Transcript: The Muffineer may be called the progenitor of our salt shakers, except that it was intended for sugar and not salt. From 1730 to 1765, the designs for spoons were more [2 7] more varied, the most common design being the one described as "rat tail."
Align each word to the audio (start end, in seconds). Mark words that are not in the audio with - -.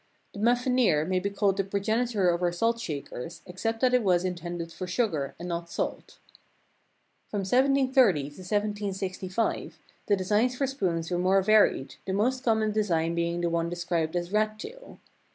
The 0.33 0.39
Muffineer 0.39 1.05
may 1.05 1.19
be 1.19 1.29
called 1.29 1.57
the 1.57 1.63
progenitor 1.63 2.29
of 2.31 2.41
our 2.41 2.51
salt 2.51 2.79
shakers, 2.79 3.43
except 3.45 3.81
that 3.81 3.93
it 3.93 4.01
was 4.01 4.25
intended 4.25 4.71
for 4.71 4.87
sugar 4.87 5.35
and 5.37 5.47
not 5.47 5.69
salt. 5.69 6.17
From 7.29 7.41
1730 7.41 8.21
to 8.21 8.25
1765, 8.29 9.77
the 10.07 10.15
designs 10.15 10.55
for 10.57 10.65
spoons 10.65 11.11
were 11.11 11.19
more 11.19 11.41
[2 11.41 11.43
7] 11.45 11.53
more 11.61 11.67
varied, 11.69 11.95
the 12.07 12.13
most 12.13 12.43
common 12.43 12.71
design 12.71 13.13
being 13.13 13.41
the 13.41 13.49
one 13.51 13.69
described 13.69 14.15
as 14.15 14.31
"rat 14.31 14.57
tail." 14.57 14.99